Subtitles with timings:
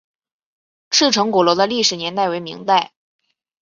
[0.89, 2.91] 赤城鼓楼的历史年代为明代。